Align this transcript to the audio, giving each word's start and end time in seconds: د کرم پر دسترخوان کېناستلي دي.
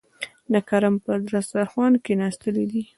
د 0.53 0.55
کرم 0.69 0.95
پر 1.03 1.17
دسترخوان 1.31 1.93
کېناستلي 2.05 2.65
دي. 2.71 2.83